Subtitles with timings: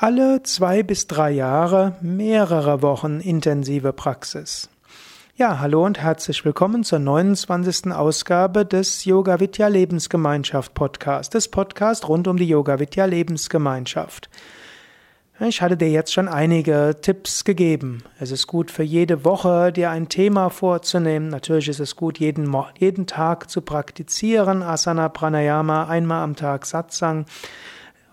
[0.00, 4.68] alle zwei bis drei Jahre mehrere Wochen intensive Praxis.
[5.34, 7.92] Ja, hallo und herzlich willkommen zur 29.
[7.92, 14.30] Ausgabe des Yoga Vidya Lebensgemeinschaft Podcast, des Podcast rund um die Yoga Vidya Lebensgemeinschaft.
[15.40, 18.04] Ich hatte dir jetzt schon einige Tipps gegeben.
[18.20, 21.28] Es ist gut für jede Woche dir ein Thema vorzunehmen.
[21.28, 24.62] Natürlich ist es gut, jeden, jeden Tag zu praktizieren.
[24.62, 27.26] Asana, Pranayama, einmal am Tag Satsang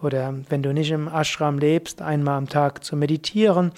[0.06, 3.72] oder wenn du nicht im Ashram lebst, einmal am Tag zu meditieren.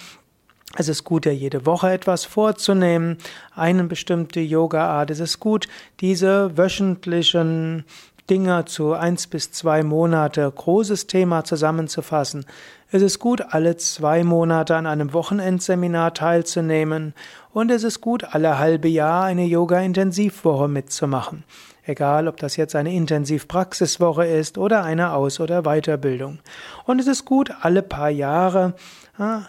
[0.75, 3.17] Es ist gut, ja jede Woche etwas vorzunehmen,
[3.55, 5.09] eine bestimmte Yoga-Art.
[5.09, 5.67] Es ist gut,
[6.01, 7.85] diese wöchentlichen
[8.29, 12.45] Dinge zu eins bis zwei Monate großes Thema zusammenzufassen.
[12.91, 17.13] Es ist gut, alle zwei Monate an einem Wochenendseminar teilzunehmen
[17.53, 21.43] und es ist gut, alle halbe Jahr eine Yoga-Intensivwoche mitzumachen.
[21.87, 26.39] Egal, ob das jetzt eine Intensivpraxiswoche ist oder eine Aus- oder Weiterbildung.
[26.83, 28.75] Und es ist gut, alle paar Jahre
[29.17, 29.39] äh,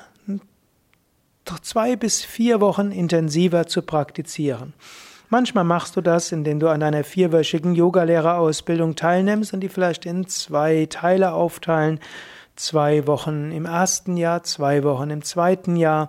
[1.63, 4.75] zwei bis vier Wochen intensiver zu praktizieren.
[5.31, 10.29] Manchmal machst du das, indem du an einer vierwöchigen Yogalehrerausbildung teilnimmst und die vielleicht in
[10.29, 11.99] zwei Teile aufteilen.
[12.55, 16.09] Zwei Wochen im ersten Jahr, zwei Wochen im zweiten Jahr.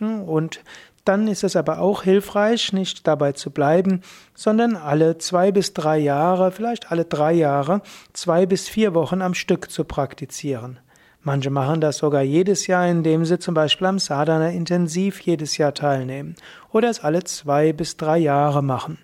[0.00, 0.60] Und
[1.08, 4.02] dann ist es aber auch hilfreich, nicht dabei zu bleiben,
[4.34, 7.80] sondern alle zwei bis drei Jahre, vielleicht alle drei Jahre,
[8.12, 10.78] zwei bis vier Wochen am Stück zu praktizieren.
[11.22, 15.74] Manche machen das sogar jedes Jahr, indem sie zum Beispiel am Sadhana Intensiv jedes Jahr
[15.74, 16.36] teilnehmen
[16.72, 18.98] oder es alle zwei bis drei Jahre machen.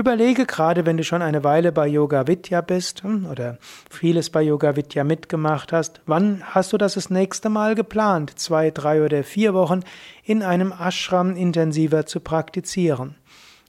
[0.00, 3.58] Überlege gerade, wenn du schon eine Weile bei Yoga Vidya bist hm, oder
[3.90, 8.70] vieles bei Yoga Vidya mitgemacht hast, wann hast du das das nächste Mal geplant, zwei,
[8.70, 9.80] drei oder vier Wochen
[10.24, 13.16] in einem Ashram intensiver zu praktizieren?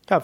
[0.10, 0.24] Ja,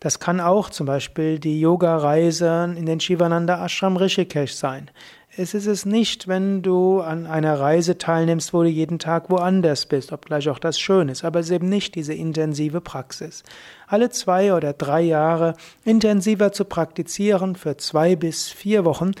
[0.00, 4.90] das kann auch zum Beispiel die Yoga-Reise in den Shivananda Ashram Rishikesh sein.
[5.40, 9.86] Es ist es nicht, wenn du an einer Reise teilnimmst, wo du jeden Tag woanders
[9.86, 13.44] bist, obgleich auch das schön ist, aber es ist eben nicht diese intensive Praxis.
[13.86, 15.54] Alle zwei oder drei Jahre
[15.84, 19.12] intensiver zu praktizieren für zwei bis vier Wochen,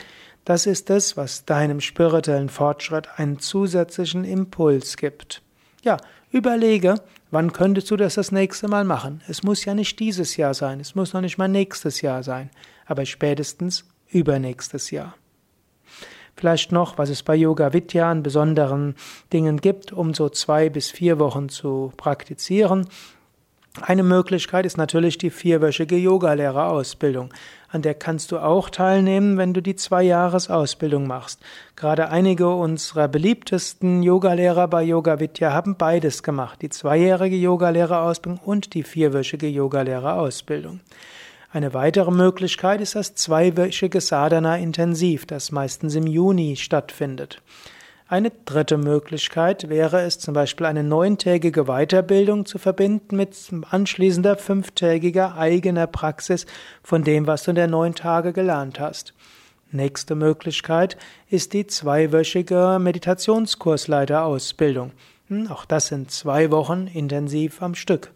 [0.44, 5.40] das ist es, was deinem spirituellen Fortschritt einen zusätzlichen Impuls gibt.
[5.84, 5.98] Ja,
[6.32, 6.96] überlege,
[7.30, 9.22] wann könntest du das das nächste Mal machen?
[9.28, 12.50] Es muss ja nicht dieses Jahr sein, es muss noch nicht mal nächstes Jahr sein,
[12.86, 15.14] aber spätestens übernächstes Jahr.
[16.36, 18.94] Vielleicht noch, was es bei Yoga Vidya an besonderen
[19.32, 22.86] Dingen gibt, um so zwei bis vier Wochen zu praktizieren.
[23.82, 27.32] Eine Möglichkeit ist natürlich die vierwöchige Yogalehrerausbildung.
[27.70, 31.40] An der kannst du auch teilnehmen, wenn du die Zwei-Jahres-Ausbildung machst.
[31.76, 36.62] Gerade einige unserer beliebtesten Yogalehrer bei Yoga Vidya haben beides gemacht.
[36.62, 40.80] Die zweijährige Yogalehrerausbildung und die vierwöchige Yogalehrerausbildung.
[41.50, 47.40] Eine weitere Möglichkeit ist das zweiwöchige Sadhana Intensiv, das meistens im Juni stattfindet.
[48.06, 53.34] Eine dritte Möglichkeit wäre es zum Beispiel eine neuntägige Weiterbildung zu verbinden mit
[53.70, 56.44] anschließender fünftägiger eigener Praxis
[56.82, 59.14] von dem, was du in der neun Tage gelernt hast.
[59.70, 60.98] Nächste Möglichkeit
[61.30, 64.92] ist die zweiwöchige Meditationskursleiterausbildung.
[65.28, 68.10] Hm, auch das sind zwei Wochen intensiv am Stück.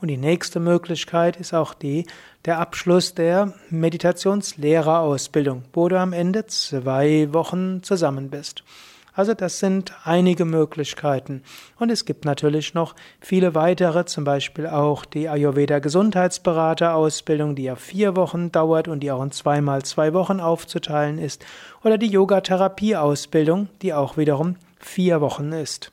[0.00, 2.06] Und die nächste Möglichkeit ist auch die,
[2.44, 8.62] der Abschluss der Meditationslehrerausbildung, wo du am Ende zwei Wochen zusammen bist.
[9.18, 11.42] Also das sind einige Möglichkeiten.
[11.76, 17.74] Und es gibt natürlich noch viele weitere, zum Beispiel auch die Ayurveda Gesundheitsberaterausbildung, die ja
[17.74, 21.44] vier Wochen dauert und die auch in zweimal zwei Wochen aufzuteilen ist.
[21.82, 25.90] Oder die Yoga Therapieausbildung, die auch wiederum vier Wochen ist.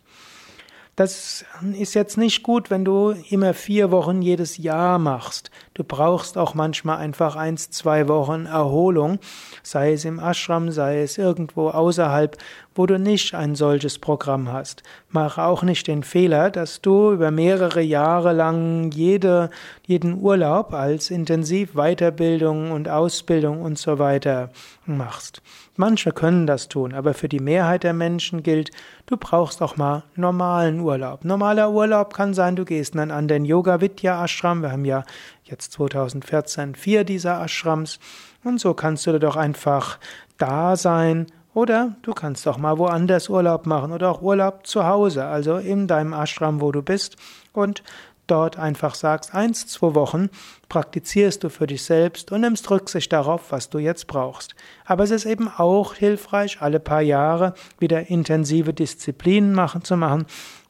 [0.95, 5.51] Das ist jetzt nicht gut, wenn du immer vier Wochen jedes Jahr machst.
[5.75, 9.19] Du brauchst auch manchmal einfach eins, zwei Wochen Erholung,
[9.61, 12.37] sei es im Ashram, sei es irgendwo außerhalb,
[12.75, 14.83] wo du nicht ein solches Programm hast.
[15.09, 19.49] Mach auch nicht den Fehler, dass du über mehrere Jahre lang jede,
[19.85, 24.51] jeden Urlaub als intensiv Weiterbildung und Ausbildung und so weiter
[24.85, 25.41] machst.
[25.77, 28.71] Manche können das tun, aber für die Mehrheit der Menschen gilt,
[29.07, 31.25] du brauchst auch mal normalen Urlaub.
[31.25, 34.61] Normaler Urlaub kann sein, du gehst dann an den Yoga Vidya Ashram.
[34.61, 35.03] Wir haben ja
[35.45, 37.99] jetzt 2014 vier dieser Ashrams.
[38.43, 39.99] Und so kannst du doch einfach
[40.37, 45.25] da sein oder du kannst auch mal woanders Urlaub machen oder auch Urlaub zu Hause,
[45.25, 47.15] also in deinem Ashram, wo du bist
[47.53, 47.81] und
[48.27, 50.29] dort einfach sagst, eins, zwei Wochen
[50.67, 54.55] praktizierst du für dich selbst und nimmst Rücksicht darauf, was du jetzt brauchst.
[54.83, 60.25] Aber es ist eben auch hilfreich, alle paar Jahre wieder intensive Disziplinen machen zu machen,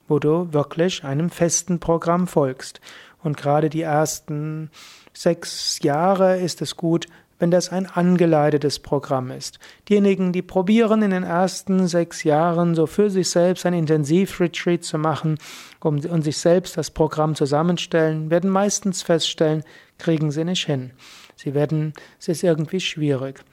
[0.07, 2.79] wo du wirklich einem festen Programm folgst.
[3.25, 4.69] Und gerade die ersten
[5.11, 7.07] sechs Jahre ist es gut,
[7.39, 9.59] wenn das ein angeleitetes Programm ist.
[9.89, 14.97] Diejenigen, die probieren in den ersten sechs Jahren so für sich selbst ein Intensivretreat zu
[14.97, 15.37] machen
[15.81, 19.63] und sich selbst das Programm zusammenstellen, werden meistens feststellen,
[19.97, 20.91] kriegen sie nicht hin.
[21.35, 23.43] Sie werden, es ist irgendwie schwierig.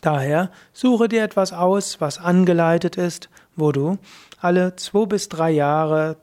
[0.00, 3.98] Daher suche dir etwas aus, was angeleitet ist, wo du
[4.40, 6.16] alle zwei bis drei Jahre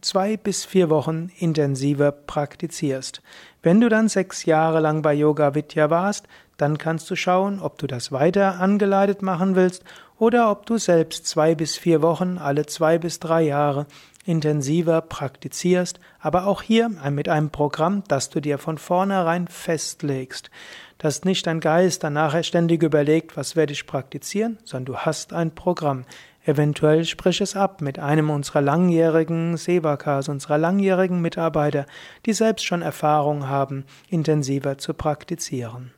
[0.00, 3.22] zwei bis vier Wochen intensiver praktizierst.
[3.62, 6.26] Wenn du dann sechs Jahre lang bei Yoga Vidya warst,
[6.56, 9.84] dann kannst du schauen, ob du das weiter angeleitet machen willst
[10.18, 13.86] oder ob du selbst zwei bis vier Wochen alle zwei bis drei Jahre
[14.26, 20.50] intensiver praktizierst, aber auch hier mit einem Programm, das du dir von vornherein festlegst.
[21.00, 25.32] Dass nicht dein Geist dann nachher ständig überlegt, was werde ich praktizieren, sondern du hast
[25.32, 26.04] ein Programm.
[26.44, 31.86] Eventuell sprich es ab mit einem unserer langjährigen Sevakas, unserer langjährigen Mitarbeiter,
[32.26, 35.92] die selbst schon Erfahrung haben, intensiver zu praktizieren.